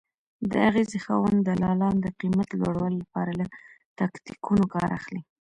د 0.51 0.53
اغېزې 0.69 0.99
خاوند 1.05 1.39
دلالان 1.49 1.95
د 2.01 2.07
قیمت 2.19 2.49
لوړوالي 2.59 2.97
لپاره 3.03 3.31
له 3.39 3.45
تاکتیکونو 3.99 4.63
کار 4.75 4.89
اخلي. 4.99 5.21